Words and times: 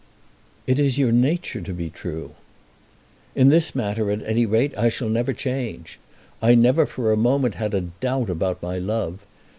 "It 0.65 0.79
is 0.79 0.97
your 0.97 1.11
nature 1.11 1.61
to 1.61 1.73
be 1.73 1.91
true." 1.91 2.31
"In 3.35 3.49
this 3.49 3.75
matter, 3.75 4.09
at 4.09 4.23
any 4.25 4.47
rate, 4.47 4.75
I 4.75 4.89
shall 4.89 5.09
never 5.09 5.31
change. 5.31 5.99
I 6.41 6.55
never 6.55 6.87
for 6.87 7.11
a 7.11 7.15
moment 7.15 7.53
had 7.53 7.75
a 7.75 7.81
doubt 7.81 8.27
about 8.31 8.63
my 8.63 8.79
love. 8.79 9.19